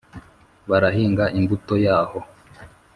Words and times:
Barahinga 0.69 1.25
imbuto 1.39 1.73
yaho 1.85 2.19